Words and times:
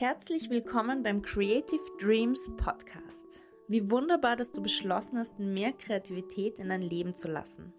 Herzlich 0.00 0.48
willkommen 0.48 1.02
beim 1.02 1.20
Creative 1.20 1.82
Dreams 2.00 2.50
Podcast. 2.56 3.42
Wie 3.68 3.90
wunderbar, 3.90 4.34
dass 4.34 4.50
du 4.50 4.62
beschlossen 4.62 5.18
hast, 5.18 5.38
mehr 5.38 5.72
Kreativität 5.72 6.58
in 6.58 6.70
dein 6.70 6.80
Leben 6.80 7.12
zu 7.12 7.28
lassen. 7.28 7.74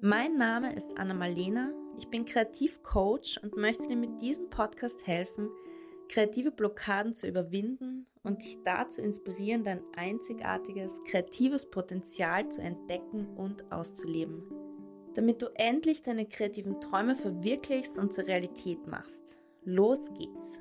Mein 0.00 0.36
Name 0.36 0.74
ist 0.74 0.98
Anna 0.98 1.14
Malena, 1.14 1.70
ich 1.96 2.08
bin 2.08 2.24
Kreativcoach 2.24 3.38
und 3.44 3.56
möchte 3.56 3.86
dir 3.86 3.94
mit 3.94 4.20
diesem 4.20 4.50
Podcast 4.50 5.06
helfen, 5.06 5.50
kreative 6.08 6.50
Blockaden 6.50 7.14
zu 7.14 7.28
überwinden 7.28 8.08
und 8.24 8.42
dich 8.42 8.58
dazu 8.64 9.00
inspirieren, 9.00 9.62
dein 9.62 9.84
einzigartiges, 9.94 11.00
kreatives 11.04 11.70
Potenzial 11.70 12.48
zu 12.48 12.60
entdecken 12.60 13.28
und 13.36 13.70
auszuleben, 13.70 14.42
damit 15.14 15.42
du 15.42 15.46
endlich 15.54 16.02
deine 16.02 16.26
kreativen 16.26 16.80
Träume 16.80 17.14
verwirklichst 17.14 18.00
und 18.00 18.12
zur 18.12 18.26
Realität 18.26 18.88
machst. 18.88 19.38
Los 19.62 20.12
geht's! 20.18 20.58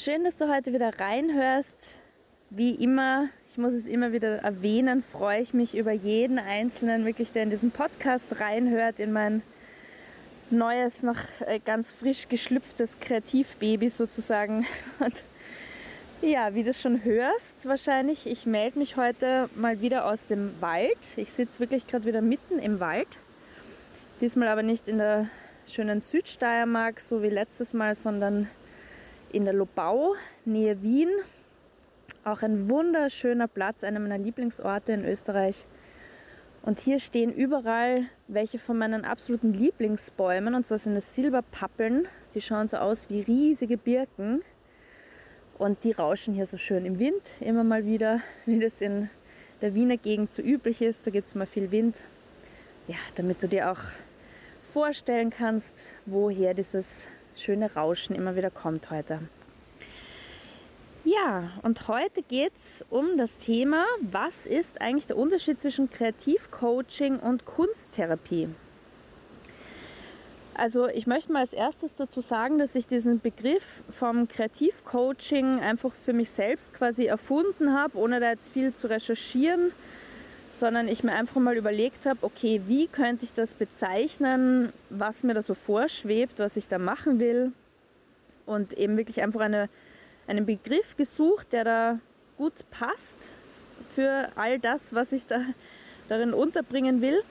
Schön, 0.00 0.22
dass 0.22 0.36
du 0.36 0.48
heute 0.48 0.72
wieder 0.72 0.96
reinhörst. 0.96 1.96
Wie 2.50 2.70
immer, 2.70 3.30
ich 3.50 3.58
muss 3.58 3.72
es 3.72 3.84
immer 3.84 4.12
wieder 4.12 4.36
erwähnen, 4.36 5.02
freue 5.02 5.40
ich 5.40 5.54
mich 5.54 5.76
über 5.76 5.90
jeden 5.90 6.38
Einzelnen, 6.38 7.04
wirklich, 7.04 7.32
der 7.32 7.42
in 7.42 7.50
diesen 7.50 7.72
Podcast 7.72 8.38
reinhört, 8.38 9.00
in 9.00 9.10
mein 9.10 9.42
neues, 10.50 11.02
noch 11.02 11.18
äh, 11.44 11.58
ganz 11.58 11.92
frisch 11.92 12.28
geschlüpftes 12.28 13.00
Kreativbaby 13.00 13.88
sozusagen. 13.88 14.68
Und 15.00 15.24
ja, 16.22 16.54
wie 16.54 16.62
du 16.62 16.72
schon 16.72 17.02
hörst, 17.02 17.66
wahrscheinlich, 17.66 18.28
ich 18.28 18.46
melde 18.46 18.78
mich 18.78 18.96
heute 18.96 19.50
mal 19.56 19.80
wieder 19.80 20.06
aus 20.06 20.24
dem 20.26 20.54
Wald. 20.60 21.16
Ich 21.16 21.32
sitze 21.32 21.58
wirklich 21.58 21.88
gerade 21.88 22.04
wieder 22.04 22.22
mitten 22.22 22.60
im 22.60 22.78
Wald. 22.78 23.18
Diesmal 24.20 24.46
aber 24.46 24.62
nicht 24.62 24.86
in 24.86 24.98
der 24.98 25.28
schönen 25.66 26.00
Südsteiermark, 26.00 27.00
so 27.00 27.20
wie 27.20 27.30
letztes 27.30 27.74
Mal, 27.74 27.96
sondern 27.96 28.48
in 29.32 29.44
der 29.44 29.54
Lobau, 29.54 30.14
Nähe 30.44 30.82
Wien. 30.82 31.10
Auch 32.24 32.42
ein 32.42 32.68
wunderschöner 32.68 33.48
Platz, 33.48 33.84
einer 33.84 34.00
meiner 34.00 34.18
Lieblingsorte 34.18 34.92
in 34.92 35.04
Österreich. 35.04 35.64
Und 36.62 36.80
hier 36.80 36.98
stehen 36.98 37.32
überall 37.32 38.06
welche 38.26 38.58
von 38.58 38.78
meinen 38.78 39.04
absoluten 39.04 39.54
Lieblingsbäumen, 39.54 40.54
und 40.54 40.66
zwar 40.66 40.78
sind 40.78 40.96
es 40.96 41.14
Silberpappeln. 41.14 42.08
Die 42.34 42.40
schauen 42.40 42.68
so 42.68 42.76
aus 42.78 43.08
wie 43.08 43.22
riesige 43.22 43.76
Birken. 43.76 44.42
Und 45.56 45.82
die 45.84 45.92
rauschen 45.92 46.34
hier 46.34 46.46
so 46.46 46.56
schön 46.56 46.84
im 46.84 46.98
Wind, 46.98 47.22
immer 47.40 47.64
mal 47.64 47.84
wieder, 47.84 48.20
wie 48.46 48.60
das 48.60 48.80
in 48.80 49.10
der 49.60 49.74
Wiener 49.74 49.96
Gegend 49.96 50.32
so 50.32 50.42
üblich 50.42 50.82
ist. 50.82 51.06
Da 51.06 51.10
gibt 51.10 51.28
es 51.28 51.34
mal 51.34 51.46
viel 51.46 51.70
Wind. 51.70 52.00
Ja, 52.86 52.96
damit 53.16 53.42
du 53.42 53.48
dir 53.48 53.70
auch 53.70 53.80
vorstellen 54.72 55.30
kannst, 55.30 55.72
woher 56.06 56.54
dieses 56.54 57.06
schöne 57.38 57.74
Rauschen 57.74 58.14
immer 58.14 58.36
wieder 58.36 58.50
kommt 58.50 58.90
heute. 58.90 59.20
Ja, 61.04 61.52
und 61.62 61.88
heute 61.88 62.22
geht 62.22 62.52
es 62.56 62.84
um 62.90 63.16
das 63.16 63.36
Thema, 63.36 63.84
was 64.02 64.46
ist 64.46 64.80
eigentlich 64.80 65.06
der 65.06 65.16
Unterschied 65.16 65.60
zwischen 65.60 65.88
Kreativcoaching 65.88 67.18
und 67.18 67.46
Kunsttherapie? 67.46 68.48
Also 70.54 70.88
ich 70.88 71.06
möchte 71.06 71.32
mal 71.32 71.38
als 71.38 71.52
erstes 71.52 71.94
dazu 71.94 72.20
sagen, 72.20 72.58
dass 72.58 72.74
ich 72.74 72.88
diesen 72.88 73.20
Begriff 73.20 73.84
vom 73.96 74.26
Kreativcoaching 74.26 75.60
einfach 75.60 75.92
für 75.94 76.12
mich 76.12 76.30
selbst 76.30 76.74
quasi 76.74 77.06
erfunden 77.06 77.72
habe, 77.72 77.96
ohne 77.96 78.18
da 78.18 78.30
jetzt 78.30 78.52
viel 78.52 78.74
zu 78.74 78.90
recherchieren, 78.90 79.70
sondern 80.58 80.88
ich 80.88 81.04
mir 81.04 81.12
einfach 81.12 81.40
mal 81.40 81.56
überlegt 81.56 82.06
habe, 82.06 82.18
okay, 82.22 82.62
wie 82.66 82.86
könnte 82.86 83.24
ich 83.24 83.32
das 83.32 83.54
bezeichnen, 83.54 84.72
was 84.90 85.22
mir 85.22 85.34
da 85.34 85.42
so 85.42 85.54
vorschwebt, 85.54 86.38
was 86.38 86.56
ich 86.56 86.68
da 86.68 86.78
machen 86.78 87.18
will 87.18 87.52
und 88.46 88.72
eben 88.72 88.96
wirklich 88.96 89.22
einfach 89.22 89.40
eine 89.40 89.68
einen 90.28 90.46
Begriff 90.46 90.96
gesucht, 90.96 91.52
der 91.52 91.64
da 91.64 91.98
gut 92.36 92.70
passt 92.70 93.32
für 93.94 94.28
all 94.36 94.60
das, 94.60 94.94
was 94.94 95.10
ich 95.10 95.26
da 95.26 95.40
darin 96.08 96.32
unterbringen 96.32 97.00
will. 97.00 97.22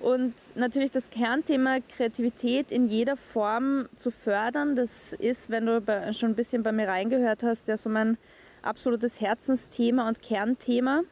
Und 0.00 0.34
natürlich 0.54 0.90
das 0.90 1.08
Kernthema 1.10 1.78
Kreativität 1.80 2.70
in 2.72 2.88
jeder 2.88 3.16
Form 3.16 3.88
zu 3.96 4.10
fördern, 4.10 4.74
das 4.74 5.12
ist, 5.14 5.50
wenn 5.50 5.66
du 5.66 5.80
schon 6.12 6.30
ein 6.30 6.34
bisschen 6.34 6.62
bei 6.62 6.72
mir 6.72 6.88
reingehört 6.88 7.42
hast, 7.42 7.68
ja 7.68 7.76
so 7.76 7.88
mein 7.88 8.18
absolutes 8.62 9.20
Herzensthema 9.20 10.08
und 10.08 10.20
Kernthema. 10.20 11.02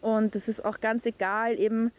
Und 0.00 0.34
das 0.34 0.48
ist 0.48 0.64
auch 0.64 0.80
ganz 0.80 1.06
egal, 1.06 1.58
eben 1.58 1.92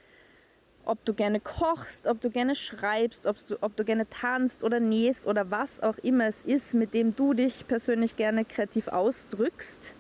ob 0.86 1.04
du 1.06 1.14
gerne 1.14 1.40
kochst, 1.40 2.08
ob 2.08 2.22
du 2.22 2.30
gerne 2.30 2.56
schreibst, 2.56 3.28
ob 3.28 3.38
du, 3.46 3.58
ob 3.62 3.76
du 3.76 3.84
gerne 3.84 4.10
tanzt 4.10 4.64
oder 4.64 4.80
nähst 4.80 5.28
oder 5.28 5.52
was 5.52 5.80
auch 5.80 5.98
immer 6.00 6.26
es 6.26 6.42
ist, 6.42 6.74
mit 6.74 6.94
dem 6.94 7.16
du 7.16 7.34
dich 7.34 7.68
persönlich 7.68 8.16
gerne 8.16 8.46
kreativ 8.46 8.88
ausdrückst. 8.88 9.94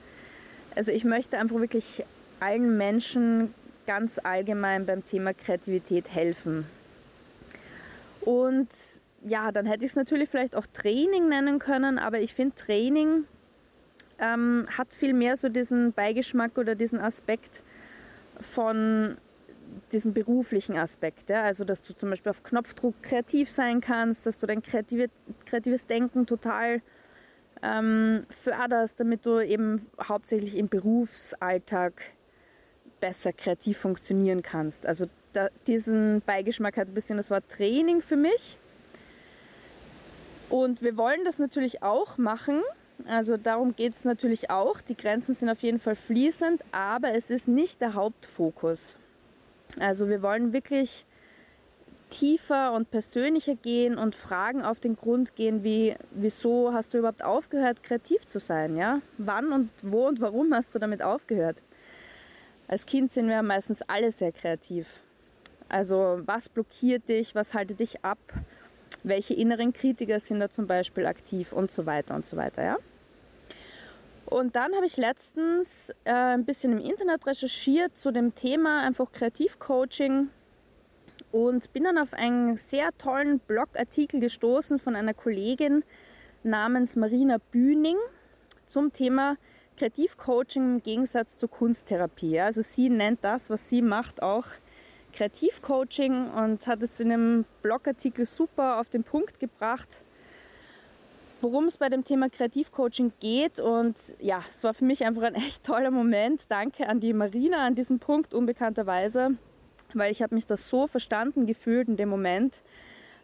Also 0.75 0.91
ich 0.91 1.03
möchte 1.03 1.37
einfach 1.37 1.59
wirklich 1.59 2.03
allen 2.39 2.77
Menschen 2.77 3.53
ganz 3.85 4.19
allgemein 4.23 4.85
beim 4.85 5.05
Thema 5.05 5.33
Kreativität 5.33 6.09
helfen. 6.09 6.65
Und 8.21 8.69
ja, 9.23 9.51
dann 9.51 9.65
hätte 9.65 9.83
ich 9.83 9.91
es 9.91 9.95
natürlich 9.95 10.29
vielleicht 10.29 10.55
auch 10.55 10.65
Training 10.65 11.29
nennen 11.29 11.59
können, 11.59 11.99
aber 11.99 12.19
ich 12.19 12.33
finde 12.33 12.55
Training 12.55 13.25
ähm, 14.19 14.67
hat 14.77 14.93
viel 14.93 15.13
mehr 15.13 15.37
so 15.37 15.49
diesen 15.49 15.93
Beigeschmack 15.93 16.57
oder 16.57 16.75
diesen 16.75 16.99
Aspekt 16.99 17.61
von 18.41 19.17
diesen 19.91 20.13
beruflichen 20.13 20.77
Aspekt, 20.77 21.29
ja? 21.29 21.43
also 21.43 21.63
dass 21.63 21.81
du 21.81 21.93
zum 21.93 22.09
Beispiel 22.09 22.29
auf 22.29 22.43
Knopfdruck 22.43 23.01
kreativ 23.01 23.49
sein 23.49 23.81
kannst, 23.81 24.25
dass 24.25 24.37
du 24.37 24.47
dein 24.47 24.61
kreative, 24.61 25.09
kreatives 25.45 25.85
Denken 25.85 26.25
total 26.25 26.81
ähm, 27.61 28.25
förderst, 28.43 28.99
damit 28.99 29.25
du 29.25 29.39
eben 29.39 29.87
hauptsächlich 30.01 30.57
im 30.57 30.67
Berufsalltag 30.67 32.01
besser 32.99 33.33
kreativ 33.33 33.77
funktionieren 33.77 34.41
kannst. 34.41 34.85
Also 34.85 35.07
da, 35.33 35.49
diesen 35.67 36.21
Beigeschmack 36.25 36.77
hat 36.77 36.89
ein 36.89 36.93
bisschen 36.93 37.17
das 37.17 37.29
Wort 37.29 37.45
Training 37.49 38.01
für 38.01 38.17
mich. 38.17 38.57
Und 40.49 40.81
wir 40.81 40.97
wollen 40.97 41.23
das 41.23 41.39
natürlich 41.39 41.81
auch 41.81 42.17
machen. 42.17 42.61
Also 43.07 43.37
darum 43.37 43.75
geht 43.75 43.95
es 43.95 44.03
natürlich 44.03 44.49
auch. 44.49 44.81
Die 44.81 44.95
Grenzen 44.95 45.33
sind 45.33 45.49
auf 45.49 45.61
jeden 45.61 45.79
Fall 45.79 45.95
fließend, 45.95 46.63
aber 46.71 47.13
es 47.13 47.29
ist 47.29 47.47
nicht 47.47 47.81
der 47.81 47.93
Hauptfokus. 47.93 48.97
Also 49.79 50.09
wir 50.09 50.21
wollen 50.21 50.53
wirklich 50.53 51.05
tiefer 52.09 52.73
und 52.73 52.91
persönlicher 52.91 53.55
gehen 53.55 53.97
und 53.97 54.15
Fragen 54.15 54.61
auf 54.61 54.79
den 54.79 54.95
Grund 54.95 55.35
gehen, 55.35 55.63
wie 55.63 55.95
wieso 56.11 56.73
hast 56.73 56.93
du 56.93 56.99
überhaupt 56.99 57.23
aufgehört, 57.23 57.83
kreativ 57.83 58.27
zu 58.27 58.39
sein, 58.39 58.75
ja? 58.75 59.01
Wann 59.17 59.51
und 59.51 59.69
wo 59.81 60.07
und 60.07 60.21
warum 60.21 60.53
hast 60.53 60.75
du 60.75 60.79
damit 60.79 61.01
aufgehört? 61.01 61.57
Als 62.67 62.85
Kind 62.85 63.13
sind 63.13 63.27
wir 63.27 63.41
meistens 63.41 63.81
alle 63.83 64.11
sehr 64.11 64.31
kreativ. 64.31 64.87
Also 65.69 66.21
was 66.25 66.49
blockiert 66.49 67.07
dich, 67.07 67.33
was 67.33 67.53
haltet 67.53 67.79
dich 67.79 68.03
ab, 68.03 68.19
welche 69.03 69.33
inneren 69.33 69.71
Kritiker 69.73 70.19
sind 70.19 70.41
da 70.41 70.49
zum 70.49 70.67
Beispiel 70.67 71.05
aktiv 71.05 71.53
und 71.53 71.71
so 71.71 71.85
weiter 71.85 72.13
und 72.13 72.25
so 72.25 72.35
weiter, 72.37 72.63
ja? 72.63 72.77
Und 74.31 74.55
dann 74.55 74.73
habe 74.73 74.85
ich 74.85 74.95
letztens 74.95 75.89
äh, 76.05 76.13
ein 76.13 76.45
bisschen 76.45 76.71
im 76.71 76.79
Internet 76.79 77.27
recherchiert 77.27 77.97
zu 77.97 78.13
dem 78.13 78.33
Thema 78.33 78.81
einfach 78.81 79.11
Kreativcoaching 79.11 80.29
und 81.33 81.73
bin 81.73 81.83
dann 81.83 81.97
auf 81.97 82.13
einen 82.13 82.55
sehr 82.55 82.97
tollen 82.97 83.39
Blogartikel 83.39 84.21
gestoßen 84.21 84.79
von 84.79 84.95
einer 84.95 85.13
Kollegin 85.13 85.83
namens 86.43 86.95
Marina 86.95 87.39
Bühning 87.51 87.97
zum 88.67 88.93
Thema 88.93 89.35
Kreativcoaching 89.75 90.75
im 90.75 90.81
Gegensatz 90.81 91.35
zur 91.35 91.49
Kunsttherapie. 91.49 92.39
Also 92.39 92.61
sie 92.61 92.89
nennt 92.89 93.25
das, 93.25 93.49
was 93.49 93.67
sie 93.67 93.81
macht, 93.81 94.23
auch 94.23 94.45
Kreativcoaching 95.11 96.29
und 96.29 96.67
hat 96.67 96.81
es 96.81 97.01
in 97.01 97.11
einem 97.11 97.45
Blogartikel 97.61 98.25
super 98.25 98.79
auf 98.79 98.87
den 98.87 99.03
Punkt 99.03 99.41
gebracht 99.41 99.89
worum 101.41 101.65
es 101.65 101.77
bei 101.77 101.89
dem 101.89 102.03
Thema 102.03 102.29
Kreativcoaching 102.29 103.13
geht. 103.19 103.59
Und 103.59 103.97
ja, 104.19 104.43
es 104.51 104.63
war 104.63 104.73
für 104.73 104.85
mich 104.85 105.03
einfach 105.05 105.23
ein 105.23 105.35
echt 105.35 105.63
toller 105.63 105.91
Moment. 105.91 106.41
Danke 106.49 106.87
an 106.87 106.99
die 106.99 107.13
Marina 107.13 107.65
an 107.65 107.75
diesem 107.75 107.99
Punkt, 107.99 108.33
unbekannterweise, 108.33 109.31
weil 109.93 110.11
ich 110.11 110.21
habe 110.21 110.35
mich 110.35 110.45
da 110.45 110.57
so 110.57 110.87
verstanden 110.87 111.45
gefühlt 111.45 111.87
in 111.87 111.97
dem 111.97 112.09
Moment, 112.09 112.55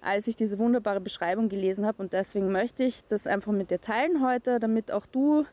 als 0.01 0.27
ich 0.27 0.35
diese 0.35 0.57
wunderbare 0.59 1.01
Beschreibung 1.01 1.49
gelesen 1.49 1.85
habe. 1.85 2.01
Und 2.01 2.13
deswegen 2.13 2.51
möchte 2.51 2.83
ich 2.83 3.03
das 3.09 3.27
einfach 3.27 3.51
mit 3.51 3.71
dir 3.71 3.81
teilen 3.81 4.25
heute, 4.25 4.59
damit 4.59 4.91
auch 4.91 5.05
du 5.05 5.45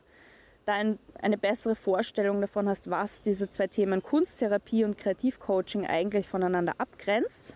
da 0.65 0.73
ein, 0.73 0.97
eine 1.21 1.37
bessere 1.37 1.75
Vorstellung 1.75 2.41
davon 2.41 2.67
hast, 2.67 2.89
was 2.89 3.21
diese 3.21 3.49
zwei 3.49 3.67
Themen 3.67 4.01
Kunsttherapie 4.01 4.83
und 4.83 4.97
Kreativcoaching 4.97 5.85
eigentlich 5.85 6.27
voneinander 6.27 6.73
abgrenzt. 6.79 7.55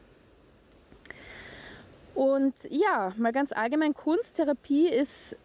Und 2.15 2.53
ja, 2.69 3.13
mal 3.17 3.31
ganz 3.31 3.51
allgemein, 3.51 3.93
Kunsttherapie 3.93 4.87
ist 4.87 5.35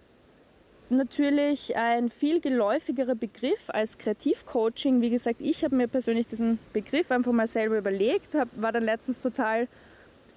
natürlich 0.91 1.77
ein 1.77 2.11
viel 2.11 2.41
geläufigerer 2.41 3.15
Begriff 3.15 3.69
als 3.69 3.99
Kreativcoaching. 3.99 5.01
Wie 5.01 5.11
gesagt, 5.11 5.41
ich 5.41 5.65
habe 5.65 5.77
mir 5.77 5.89
persönlich 5.89 6.27
diesen 6.27 6.59
Begriff 6.73 7.11
einfach 7.11 7.33
mal 7.33 7.47
selber 7.47 7.79
überlegt, 7.79 8.35
hab, 8.35 8.49
war 8.57 8.73
dann 8.73 8.85
letztens 8.85 9.19
total 9.19 9.69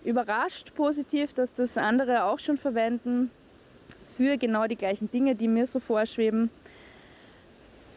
überrascht 0.03 0.73
positiv, 0.75 1.33
dass 1.33 1.53
das 1.53 1.77
andere 1.77 2.23
auch 2.25 2.39
schon 2.39 2.57
verwenden. 2.57 3.31
für 4.17 4.37
genau 4.37 4.65
die 4.65 4.75
gleichen 4.75 5.09
Dinge, 5.11 5.35
die 5.35 5.47
mir 5.47 5.67
so 5.67 5.79
vorschweben. 5.79 6.49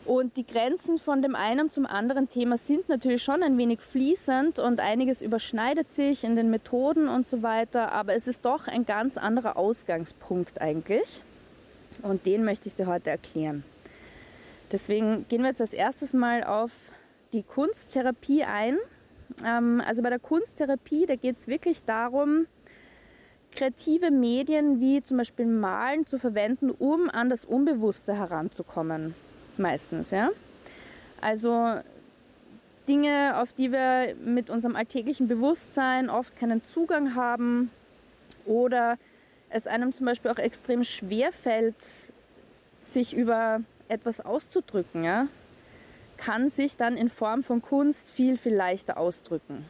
Und 0.07 0.37
die 0.37 0.47
Grenzen 0.47 0.99
von 0.99 1.21
dem 1.21 1.35
einen 1.35 1.71
zum 1.71 1.85
anderen 1.85 2.29
Thema 2.29 2.57
sind 2.57 2.89
natürlich 2.89 3.23
schon 3.23 3.43
ein 3.43 3.59
wenig 3.59 3.81
fließend 3.81 4.59
und 4.59 4.81
einiges 4.81 5.21
überschneidet 5.21 5.93
sich 5.93 6.25
in 6.25 6.37
den 6.37 6.51
Methoden 6.51 7.07
und 7.07 7.27
so 7.27 7.43
weiter, 7.43 7.93
aber 7.93 8.15
es 8.15 8.27
ist 8.27 8.45
doch 8.45 8.67
ein 8.67 8.87
ganz 8.87 9.19
anderer 9.19 9.57
Ausgangspunkt 9.57 10.61
eigentlich. 10.61 11.23
Und 12.03 12.25
den 12.25 12.45
möchte 12.45 12.69
ich 12.69 12.75
dir 12.75 12.87
heute 12.87 13.11
erklären. 13.11 13.63
Deswegen 14.73 15.27
gehen 15.29 15.43
wir 15.43 15.51
jetzt 15.51 15.61
als 15.61 15.75
erstes 15.75 16.15
mal 16.15 16.45
auf 16.45 16.71
die 17.35 17.43
Kunsttherapie 17.43 18.45
ein. 18.45 18.79
Ähm, 19.45 19.83
also 19.87 20.01
bei 20.03 20.09
der 20.09 20.19
Kunsttherapie, 20.19 21.05
da 21.05 21.17
geht 21.17 21.37
es 21.37 21.47
wirklich 21.47 21.85
darum, 21.85 22.47
kreative 23.51 24.11
Medien 24.11 24.81
wie 24.81 25.03
zum 25.03 25.19
Beispiel 25.19 25.45
Malen 25.45 26.07
zu 26.07 26.19
verwenden, 26.19 26.71
um 26.71 27.11
an 27.11 27.29
das 27.29 27.45
Unbewusste 27.45 28.15
heranzukommen 28.15 29.15
meistens. 29.61 30.11
Ja? 30.11 30.31
Also 31.21 31.81
Dinge, 32.89 33.39
auf 33.39 33.53
die 33.53 33.71
wir 33.71 34.17
mit 34.25 34.51
unserem 34.51 34.75
alltäglichen 34.75 35.29
Bewusstsein 35.29 36.11
oft 36.11 36.37
keinen 36.37 36.65
Zugang 36.65 37.15
haben 37.15 37.71
oder 38.47 38.99
es 39.51 39.67
einem 39.67 39.93
zum 39.93 40.07
Beispiel 40.07 40.31
auch 40.31 40.39
extrem 40.39 40.83
schwer 40.83 41.33
fällt, 41.33 41.77
sich 42.89 43.15
über 43.15 43.61
etwas 43.89 44.21
auszudrücken, 44.21 45.05
ja, 45.05 45.29
kann 46.17 46.51
sich 46.51 46.77
dann 46.77 46.97
in 46.97 47.09
Form 47.09 47.43
von 47.43 47.63
Kunst 47.63 48.11
viel, 48.11 48.37
viel 48.37 48.55
leichter 48.55 48.97
ausdrücken. 48.97 49.65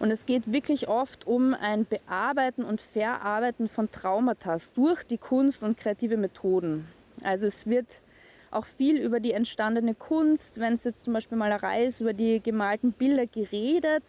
Und 0.00 0.10
es 0.10 0.26
geht 0.26 0.50
wirklich 0.52 0.88
oft 0.88 1.26
um 1.26 1.54
ein 1.54 1.86
Bearbeiten 1.86 2.64
und 2.64 2.80
Verarbeiten 2.80 3.68
von 3.68 3.90
Traumata 3.90 4.58
durch 4.74 5.04
die 5.04 5.18
Kunst 5.18 5.62
und 5.62 5.78
kreative 5.78 6.16
Methoden. 6.16 6.88
Also 7.22 7.46
es 7.46 7.66
wird 7.66 7.86
auch 8.54 8.66
viel 8.66 8.98
über 8.98 9.20
die 9.20 9.32
entstandene 9.32 9.94
Kunst, 9.94 10.58
wenn 10.60 10.74
es 10.74 10.84
jetzt 10.84 11.04
zum 11.04 11.12
Beispiel 11.12 11.38
Malerei 11.38 11.84
ist, 11.84 12.00
über 12.00 12.12
die 12.12 12.40
gemalten 12.40 12.92
Bilder 12.92 13.26
geredet, 13.26 14.04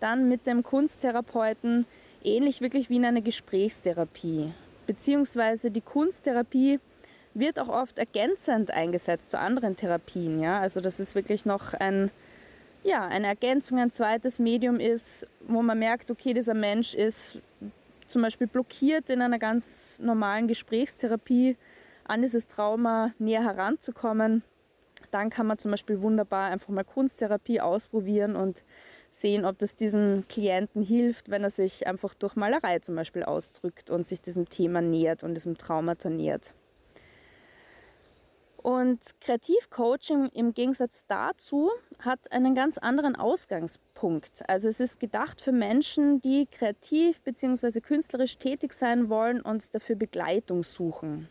dann 0.00 0.28
mit 0.28 0.46
dem 0.46 0.62
Kunsttherapeuten, 0.62 1.86
ähnlich 2.24 2.60
wirklich 2.60 2.90
wie 2.90 2.96
in 2.96 3.04
einer 3.04 3.20
Gesprächstherapie. 3.20 4.52
Beziehungsweise 4.86 5.70
die 5.70 5.80
Kunsttherapie 5.80 6.80
wird 7.34 7.58
auch 7.58 7.68
oft 7.68 7.98
ergänzend 7.98 8.70
eingesetzt 8.70 9.30
zu 9.30 9.38
anderen 9.38 9.76
Therapien. 9.76 10.40
Ja? 10.40 10.60
Also 10.60 10.80
das 10.80 11.00
ist 11.00 11.14
wirklich 11.14 11.44
noch 11.44 11.72
ein, 11.74 12.10
ja, 12.84 13.06
eine 13.06 13.26
Ergänzung, 13.26 13.78
ein 13.78 13.92
zweites 13.92 14.38
Medium 14.38 14.80
ist, 14.80 15.26
wo 15.46 15.62
man 15.62 15.78
merkt, 15.78 16.10
okay, 16.10 16.34
dieser 16.34 16.54
Mensch 16.54 16.94
ist 16.94 17.38
zum 18.08 18.22
Beispiel 18.22 18.46
blockiert 18.46 19.08
in 19.08 19.22
einer 19.22 19.38
ganz 19.38 19.98
normalen 19.98 20.46
Gesprächstherapie 20.46 21.56
an 22.04 22.22
dieses 22.22 22.46
Trauma 22.46 23.12
näher 23.18 23.44
heranzukommen, 23.44 24.42
dann 25.10 25.30
kann 25.30 25.46
man 25.46 25.58
zum 25.58 25.70
Beispiel 25.70 26.00
wunderbar 26.00 26.50
einfach 26.50 26.68
mal 26.68 26.84
Kunsttherapie 26.84 27.60
ausprobieren 27.60 28.36
und 28.36 28.62
sehen, 29.10 29.44
ob 29.44 29.58
das 29.58 29.76
diesem 29.76 30.24
Klienten 30.28 30.82
hilft, 30.82 31.30
wenn 31.30 31.44
er 31.44 31.50
sich 31.50 31.86
einfach 31.86 32.14
durch 32.14 32.34
Malerei 32.34 32.78
zum 32.78 32.94
Beispiel 32.94 33.22
ausdrückt 33.22 33.90
und 33.90 34.08
sich 34.08 34.22
diesem 34.22 34.48
Thema 34.48 34.80
nähert 34.80 35.22
und 35.22 35.34
diesem 35.34 35.56
Traumata 35.58 36.08
nähert. 36.08 36.52
Und 38.62 39.00
Kreativcoaching 39.20 40.28
im 40.34 40.54
Gegensatz 40.54 41.04
dazu 41.08 41.70
hat 41.98 42.30
einen 42.30 42.54
ganz 42.54 42.78
anderen 42.78 43.16
Ausgangspunkt. 43.16 44.48
Also 44.48 44.68
es 44.68 44.78
ist 44.78 45.00
gedacht 45.00 45.40
für 45.40 45.50
Menschen, 45.50 46.20
die 46.20 46.46
kreativ 46.46 47.20
bzw. 47.22 47.80
künstlerisch 47.80 48.38
tätig 48.38 48.72
sein 48.72 49.08
wollen 49.08 49.40
und 49.40 49.74
dafür 49.74 49.96
Begleitung 49.96 50.62
suchen. 50.62 51.28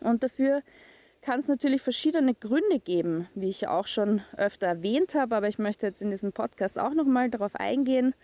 Und 0.00 0.22
dafür 0.22 0.62
kann 1.22 1.40
es 1.40 1.48
natürlich 1.48 1.82
verschiedene 1.82 2.34
Gründe 2.34 2.78
geben, 2.78 3.28
wie 3.34 3.50
ich 3.50 3.68
auch 3.68 3.86
schon 3.86 4.22
öfter 4.36 4.66
erwähnt 4.66 5.14
habe, 5.14 5.36
aber 5.36 5.48
ich 5.48 5.58
möchte 5.58 5.86
jetzt 5.86 6.00
in 6.00 6.10
diesem 6.10 6.32
Podcast 6.32 6.78
auch 6.78 6.94
nochmal 6.94 7.30
darauf 7.30 7.54
eingehen. 7.56 8.14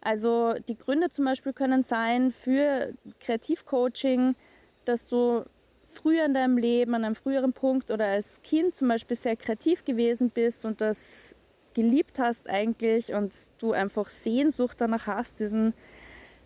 Also 0.00 0.54
die 0.68 0.78
Gründe 0.78 1.10
zum 1.10 1.24
Beispiel 1.24 1.52
können 1.52 1.82
sein 1.82 2.32
für 2.32 2.94
Kreativcoaching, 3.20 4.34
dass 4.84 5.04
du 5.06 5.44
früher 5.92 6.24
in 6.24 6.34
deinem 6.34 6.58
Leben, 6.58 6.94
an 6.94 7.04
einem 7.04 7.14
früheren 7.14 7.52
Punkt 7.52 7.90
oder 7.90 8.06
als 8.06 8.40
Kind 8.42 8.76
zum 8.76 8.88
Beispiel 8.88 9.16
sehr 9.16 9.36
kreativ 9.36 9.84
gewesen 9.84 10.30
bist 10.30 10.64
und 10.64 10.80
das 10.80 11.34
geliebt 11.74 12.18
hast 12.18 12.48
eigentlich 12.48 13.12
und 13.12 13.32
du 13.58 13.72
einfach 13.72 14.08
Sehnsucht 14.08 14.76
danach 14.80 15.06
hast, 15.06 15.40
diesen, 15.40 15.74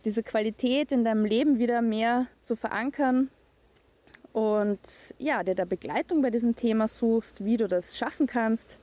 diese 0.04 0.22
Qualität 0.22 0.90
in 0.90 1.04
deinem 1.04 1.24
Leben 1.24 1.58
wieder 1.58 1.82
mehr 1.82 2.26
zu 2.42 2.56
verankern 2.56 3.30
und 4.32 4.80
ja, 5.18 5.42
dir 5.42 5.54
da 5.54 5.64
Begleitung 5.64 6.22
bei 6.22 6.30
diesem 6.30 6.54
Thema 6.54 6.88
suchst, 6.88 7.44
wie 7.44 7.56
du 7.56 7.68
das 7.68 7.96
schaffen 7.96 8.26
kannst. 8.26 8.76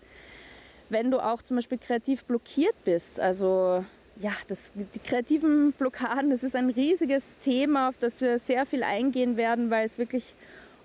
Wenn 0.90 1.12
du 1.12 1.20
auch 1.20 1.42
zum 1.42 1.58
Beispiel 1.58 1.78
kreativ 1.78 2.24
blockiert 2.26 2.76
bist, 2.84 3.20
also 3.20 3.84
ja, 4.20 4.32
das, 4.48 4.62
die 4.74 5.00
kreativen 5.00 5.74
Blockaden, 5.74 6.32
das 6.32 6.44
ist 6.44 6.56
ein 6.56 6.70
riesiges 6.70 7.24
Thema, 7.44 7.90
auf 7.90 7.98
das 7.98 8.20
wir 8.22 8.40
sehr 8.40 8.66
viel 8.66 8.84
eingehen 8.84 9.38
werden, 9.38 9.70
weil 9.70 9.86
es 9.86 9.98
wirklich 9.98 10.34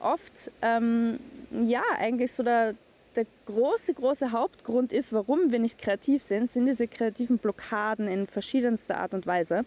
oft 0.00 0.50
ähm, 0.60 1.18
ja 1.50 1.82
eigentlich 1.96 2.32
so 2.32 2.42
der, 2.42 2.74
der 3.16 3.26
große, 3.46 3.94
große 3.94 4.32
Hauptgrund 4.32 4.92
ist, 4.92 5.12
warum 5.12 5.50
wir 5.50 5.58
nicht 5.58 5.78
kreativ 5.78 6.22
sind, 6.22 6.52
sind 6.52 6.66
diese 6.66 6.88
kreativen 6.88 7.38
Blockaden 7.38 8.08
in 8.08 8.26
verschiedenster 8.26 8.98
Art 8.98 9.14
und 9.14 9.26
Weise. 9.26 9.64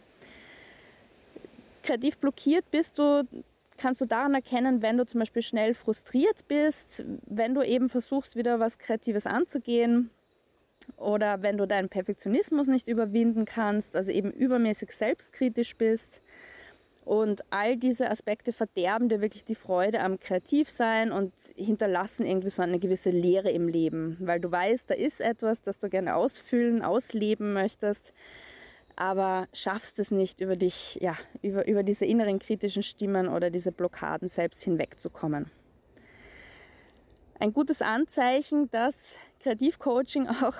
Kreativ 1.83 2.17
blockiert 2.17 2.69
bist 2.71 2.97
du 2.97 3.27
kannst 3.77 4.01
du 4.01 4.05
daran 4.05 4.33
erkennen, 4.33 4.81
wenn 4.81 4.97
du 4.97 5.05
zum 5.05 5.19
Beispiel 5.19 5.41
schnell 5.41 5.73
frustriert 5.73 6.47
bist, 6.47 7.03
wenn 7.25 7.53
du 7.53 7.61
eben 7.61 7.89
versuchst, 7.89 8.35
wieder 8.35 8.59
was 8.59 8.77
Kreatives 8.77 9.25
anzugehen? 9.25 10.09
Oder 10.97 11.41
wenn 11.41 11.57
du 11.57 11.65
deinen 11.65 11.89
Perfektionismus 11.89 12.67
nicht 12.67 12.87
überwinden 12.87 13.45
kannst, 13.45 13.95
also 13.95 14.11
eben 14.11 14.31
übermäßig 14.31 14.91
selbstkritisch 14.91 15.75
bist. 15.77 16.21
Und 17.05 17.43
all 17.51 17.77
diese 17.77 18.09
Aspekte 18.09 18.51
verderben 18.51 19.09
dir 19.09 19.21
wirklich 19.21 19.45
die 19.45 19.55
Freude 19.55 19.99
am 19.99 20.19
Kreativsein 20.19 21.11
und 21.11 21.31
hinterlassen 21.55 22.25
irgendwie 22.25 22.49
so 22.49 22.63
eine 22.63 22.79
gewisse 22.79 23.11
Leere 23.11 23.51
im 23.51 23.67
Leben, 23.67 24.17
weil 24.19 24.39
du 24.39 24.51
weißt, 24.51 24.89
da 24.89 24.95
ist 24.95 25.21
etwas, 25.21 25.61
das 25.61 25.77
du 25.77 25.87
gerne 25.87 26.15
ausfüllen, 26.15 26.81
ausleben 26.81 27.53
möchtest, 27.53 28.11
aber 28.95 29.47
schaffst 29.53 29.99
es 29.99 30.11
nicht, 30.11 30.41
über 30.41 30.55
dich, 30.55 30.97
ja, 31.01 31.15
über, 31.41 31.67
über 31.67 31.83
diese 31.83 32.05
inneren 32.05 32.39
kritischen 32.39 32.83
Stimmen 32.83 33.27
oder 33.27 33.49
diese 33.49 33.71
Blockaden 33.71 34.29
selbst 34.29 34.61
hinwegzukommen. 34.63 35.51
Ein 37.39 37.53
gutes 37.53 37.81
Anzeichen, 37.81 38.69
dass 38.71 38.95
Kreativcoaching 39.41 40.27
auch 40.43 40.55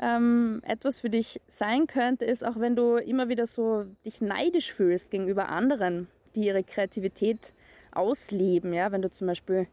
ähm, 0.00 0.62
etwas 0.64 1.00
für 1.00 1.10
dich 1.10 1.40
sein 1.48 1.86
könnte, 1.86 2.24
ist 2.24 2.44
auch 2.44 2.58
wenn 2.58 2.76
du 2.76 2.96
immer 2.96 3.28
wieder 3.28 3.46
so 3.46 3.84
dich 4.04 4.20
neidisch 4.20 4.72
fühlst 4.72 5.10
gegenüber 5.10 5.48
anderen, 5.48 6.08
die 6.34 6.46
ihre 6.46 6.64
Kreativität 6.64 7.52
ausleben. 7.92 8.72
Ja, 8.72 8.92
wenn 8.92 9.02
du 9.02 9.10
zum 9.10 9.26
Beispiel 9.26 9.66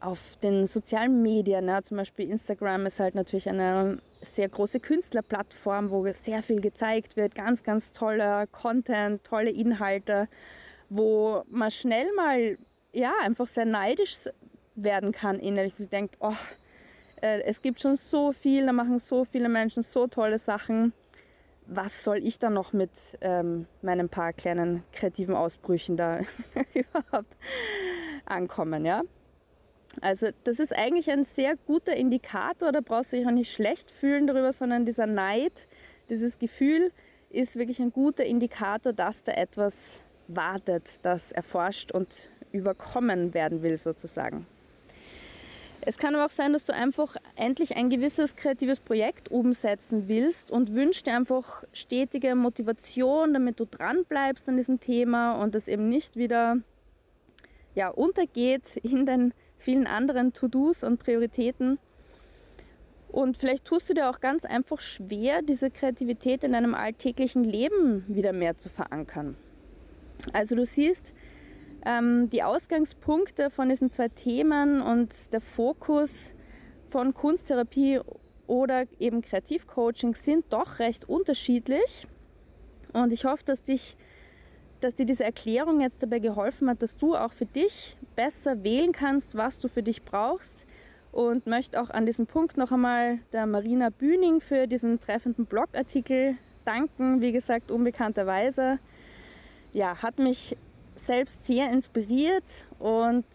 auf 0.00 0.36
den 0.42 0.66
sozialen 0.66 1.22
Medien, 1.22 1.68
ja, 1.68 1.82
zum 1.82 1.96
Beispiel 1.96 2.30
Instagram 2.30 2.86
ist 2.86 2.98
halt 2.98 3.14
natürlich 3.14 3.48
eine 3.48 3.98
sehr 4.22 4.48
große 4.48 4.80
Künstlerplattform, 4.80 5.90
wo 5.90 6.10
sehr 6.12 6.42
viel 6.42 6.60
gezeigt 6.60 7.16
wird, 7.16 7.34
ganz, 7.34 7.62
ganz 7.62 7.92
toller 7.92 8.46
Content, 8.46 9.24
tolle 9.24 9.50
Inhalte, 9.50 10.28
wo 10.88 11.42
man 11.48 11.70
schnell 11.70 12.12
mal 12.14 12.58
ja 12.92 13.12
einfach 13.22 13.48
sehr 13.48 13.64
neidisch 13.64 14.16
werden 14.74 15.12
kann 15.12 15.38
innerlich. 15.38 15.74
Sie 15.74 15.86
denkt, 15.86 16.16
oh, 16.20 16.34
äh, 17.20 17.42
es 17.42 17.62
gibt 17.62 17.80
schon 17.80 17.96
so 17.96 18.32
viel, 18.32 18.66
da 18.66 18.72
machen 18.72 18.98
so 18.98 19.24
viele 19.24 19.48
Menschen 19.48 19.82
so 19.82 20.06
tolle 20.06 20.38
Sachen. 20.38 20.92
Was 21.66 22.02
soll 22.02 22.18
ich 22.18 22.38
dann 22.38 22.54
noch 22.54 22.72
mit 22.72 22.90
ähm, 23.20 23.66
meinen 23.82 24.08
paar 24.08 24.32
kleinen 24.32 24.82
kreativen 24.92 25.34
Ausbrüchen 25.34 25.96
da 25.96 26.20
überhaupt 26.74 27.36
ankommen, 28.26 28.84
ja? 28.84 29.02
Also 30.00 30.28
das 30.44 30.58
ist 30.58 30.74
eigentlich 30.74 31.10
ein 31.10 31.24
sehr 31.24 31.56
guter 31.56 31.94
Indikator, 31.94 32.72
da 32.72 32.80
brauchst 32.80 33.12
du 33.12 33.16
dich 33.16 33.26
auch 33.26 33.32
nicht 33.32 33.52
schlecht 33.52 33.90
fühlen 33.90 34.26
darüber, 34.26 34.52
sondern 34.52 34.84
dieser 34.84 35.06
Neid, 35.06 35.52
dieses 36.08 36.38
Gefühl 36.38 36.92
ist 37.30 37.56
wirklich 37.56 37.80
ein 37.80 37.92
guter 37.92 38.24
Indikator, 38.24 38.92
dass 38.92 39.22
da 39.22 39.32
etwas 39.32 39.98
wartet, 40.28 40.84
das 41.02 41.32
erforscht 41.32 41.92
und 41.92 42.30
überkommen 42.52 43.34
werden 43.34 43.62
will 43.62 43.76
sozusagen. 43.76 44.46
Es 45.84 45.98
kann 45.98 46.14
aber 46.14 46.26
auch 46.26 46.30
sein, 46.30 46.52
dass 46.52 46.62
du 46.62 46.72
einfach 46.72 47.16
endlich 47.34 47.76
ein 47.76 47.90
gewisses 47.90 48.36
kreatives 48.36 48.78
Projekt 48.78 49.30
umsetzen 49.32 50.06
willst 50.06 50.52
und 50.52 50.74
wünschst 50.74 51.06
dir 51.06 51.16
einfach 51.16 51.64
stetige 51.72 52.36
Motivation, 52.36 53.34
damit 53.34 53.58
du 53.58 53.64
dran 53.64 54.04
bleibst 54.04 54.48
an 54.48 54.56
diesem 54.56 54.78
Thema 54.78 55.42
und 55.42 55.56
es 55.56 55.66
eben 55.66 55.88
nicht 55.88 56.14
wieder 56.14 56.58
ja, 57.74 57.88
untergeht 57.88 58.76
in 58.82 59.06
den 59.06 59.34
vielen 59.62 59.86
anderen 59.86 60.32
To-Dos 60.32 60.84
und 60.84 60.98
Prioritäten. 60.98 61.78
Und 63.08 63.36
vielleicht 63.36 63.64
tust 63.64 63.88
du 63.88 63.94
dir 63.94 64.08
auch 64.10 64.20
ganz 64.20 64.44
einfach 64.44 64.80
schwer, 64.80 65.42
diese 65.42 65.70
Kreativität 65.70 66.44
in 66.44 66.52
deinem 66.52 66.74
alltäglichen 66.74 67.44
Leben 67.44 68.04
wieder 68.08 68.32
mehr 68.32 68.58
zu 68.58 68.68
verankern. 68.68 69.36
Also 70.32 70.54
du 70.56 70.66
siehst, 70.66 71.12
Ähm, 71.84 72.30
die 72.30 72.44
Ausgangspunkte 72.44 73.50
von 73.50 73.68
diesen 73.68 73.90
zwei 73.90 74.08
Themen 74.08 74.80
und 74.82 75.32
der 75.32 75.40
Fokus 75.40 76.30
von 76.90 77.12
Kunsttherapie 77.12 77.98
oder 78.46 78.84
eben 79.00 79.20
Kreativcoaching 79.20 80.14
sind 80.14 80.44
doch 80.50 80.78
recht 80.78 81.08
unterschiedlich. 81.08 82.06
Und 82.92 83.12
ich 83.12 83.24
hoffe, 83.24 83.42
dass 83.44 83.64
dich 83.64 83.96
dass 84.84 84.94
dir 84.94 85.06
diese 85.06 85.24
Erklärung 85.24 85.80
jetzt 85.80 86.02
dabei 86.02 86.18
geholfen 86.18 86.68
hat, 86.68 86.82
dass 86.82 86.96
du 86.96 87.14
auch 87.14 87.32
für 87.32 87.46
dich 87.46 87.96
besser 88.16 88.62
wählen 88.62 88.92
kannst, 88.92 89.36
was 89.36 89.58
du 89.58 89.68
für 89.68 89.82
dich 89.82 90.02
brauchst. 90.02 90.52
Und 91.12 91.46
möchte 91.46 91.80
auch 91.80 91.90
an 91.90 92.06
diesem 92.06 92.26
Punkt 92.26 92.56
noch 92.56 92.72
einmal 92.72 93.18
der 93.32 93.46
Marina 93.46 93.90
Bühning 93.90 94.40
für 94.40 94.66
diesen 94.66 94.98
treffenden 94.98 95.44
Blogartikel 95.44 96.36
danken. 96.64 97.20
Wie 97.20 97.32
gesagt, 97.32 97.70
unbekannterweise. 97.70 98.78
Ja, 99.74 100.02
hat 100.02 100.18
mich 100.18 100.56
selbst 100.96 101.44
sehr 101.44 101.70
inspiriert 101.70 102.44
und 102.78 103.26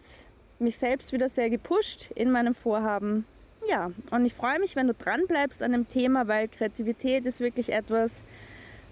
mich 0.58 0.76
selbst 0.78 1.12
wieder 1.12 1.28
sehr 1.28 1.50
gepusht 1.50 2.10
in 2.14 2.32
meinem 2.32 2.54
Vorhaben. 2.54 3.26
Ja, 3.68 3.90
und 4.10 4.24
ich 4.24 4.34
freue 4.34 4.58
mich, 4.58 4.76
wenn 4.76 4.86
du 4.86 4.94
dran 4.94 5.26
bleibst 5.26 5.62
an 5.62 5.72
dem 5.72 5.88
Thema, 5.88 6.26
weil 6.26 6.48
Kreativität 6.48 7.26
ist 7.26 7.40
wirklich 7.40 7.70
etwas, 7.72 8.12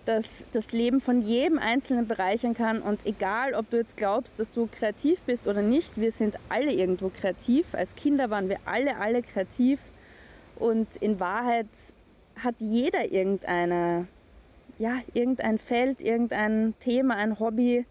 das 0.06 0.24
das 0.52 0.72
Leben 0.72 1.00
von 1.00 1.20
jedem 1.20 1.58
Einzelnen 1.58 2.08
bereichern 2.08 2.54
kann. 2.54 2.80
Und 2.80 3.04
egal, 3.04 3.54
ob 3.54 3.68
du 3.70 3.76
jetzt 3.76 3.96
glaubst, 3.96 4.38
dass 4.38 4.50
du 4.50 4.66
kreativ 4.66 5.20
bist 5.22 5.46
oder 5.46 5.62
nicht, 5.62 5.96
wir 5.96 6.12
sind 6.12 6.36
alle 6.48 6.72
irgendwo 6.72 7.10
kreativ. 7.10 7.66
Als 7.74 7.94
Kinder 7.96 8.30
waren 8.30 8.48
wir 8.48 8.58
alle, 8.64 8.96
alle 8.96 9.22
kreativ. 9.22 9.78
Und 10.56 10.88
in 11.00 11.20
Wahrheit 11.20 11.66
hat 12.36 12.54
jeder 12.58 13.12
irgendeine, 13.12 14.06
ja, 14.78 15.00
irgendein 15.12 15.58
Feld, 15.58 16.00
irgendein 16.00 16.74
Thema, 16.80 17.16
ein 17.16 17.38
Hobby, 17.38 17.84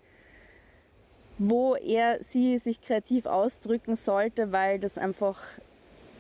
wo 1.37 1.75
er 1.75 2.23
sie 2.23 2.57
sich 2.59 2.81
kreativ 2.81 3.25
ausdrücken 3.25 3.95
sollte, 3.95 4.51
weil 4.51 4.79
das 4.79 4.97
einfach 4.97 5.41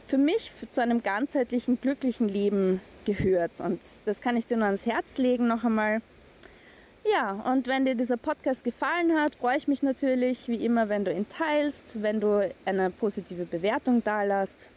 für 0.07 0.17
mich 0.17 0.51
zu 0.71 0.81
einem 0.81 1.01
ganzheitlichen, 1.01 1.79
glücklichen 1.79 2.27
Leben 2.27 2.81
gehört. 3.05 3.59
Und 3.59 3.79
das 4.05 4.21
kann 4.21 4.37
ich 4.37 4.47
dir 4.47 4.57
nur 4.57 4.67
ans 4.67 4.85
Herz 4.85 5.17
legen 5.17 5.47
noch 5.47 5.63
einmal. 5.63 6.01
Ja, 7.11 7.33
und 7.33 7.67
wenn 7.67 7.85
dir 7.85 7.93
dieser 7.93 8.17
Podcast 8.17 8.63
gefallen 8.63 9.13
hat, 9.13 9.35
freue 9.35 9.57
ich 9.57 9.67
mich 9.67 9.83
natürlich 9.83 10.47
wie 10.47 10.65
immer, 10.65 10.89
wenn 10.89 11.05
du 11.05 11.13
ihn 11.13 11.27
teilst, 11.29 12.01
wenn 12.01 12.19
du 12.19 12.51
eine 12.65 12.89
positive 12.89 13.45
Bewertung 13.45 14.03
dalässt 14.03 14.69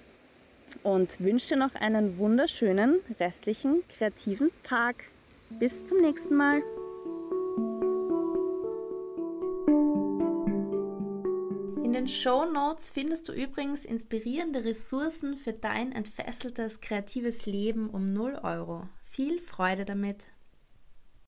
und 0.82 1.18
wünsche 1.20 1.48
dir 1.48 1.56
noch 1.56 1.74
einen 1.74 2.18
wunderschönen 2.18 3.00
restlichen 3.18 3.82
kreativen 3.96 4.50
Tag. 4.62 4.96
Bis 5.50 5.84
zum 5.86 6.02
nächsten 6.02 6.36
Mal. 6.36 6.62
Den 11.98 12.06
Show 12.06 12.44
Notes 12.44 12.90
findest 12.90 13.28
du 13.28 13.32
übrigens 13.32 13.84
inspirierende 13.84 14.62
Ressourcen 14.62 15.36
für 15.36 15.52
dein 15.52 15.90
entfesseltes 15.90 16.80
kreatives 16.80 17.44
Leben 17.44 17.90
um 17.90 18.04
0 18.04 18.38
Euro. 18.44 18.88
Viel 19.00 19.40
Freude 19.40 19.84
damit! 19.84 20.26